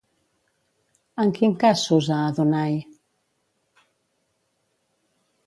[1.23, 2.79] En quin cas s'usa Adonai?